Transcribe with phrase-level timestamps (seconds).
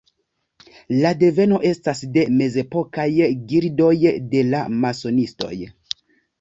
[1.03, 3.07] La deveno estas de mezepokaj
[3.53, 3.93] gildoj
[4.35, 5.55] de la masonistoj.